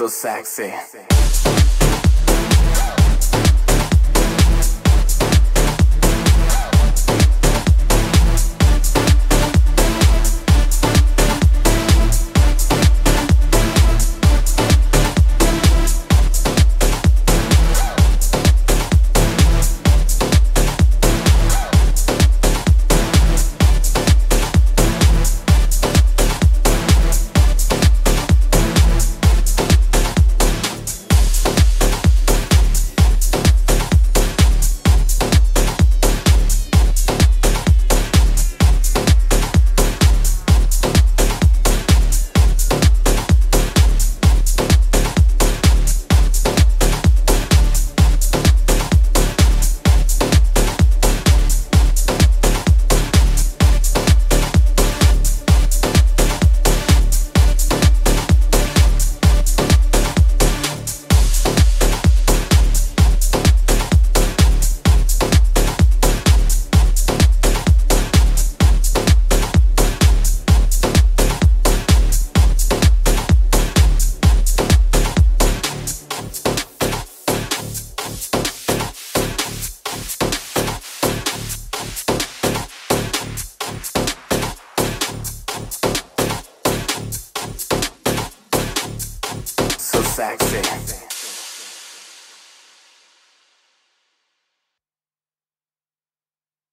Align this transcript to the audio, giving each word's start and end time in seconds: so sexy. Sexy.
so 0.00 0.06
sexy. 0.08 1.19
Sexy. 90.20 91.09